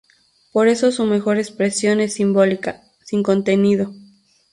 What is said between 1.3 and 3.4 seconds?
expresión es simbólica, sin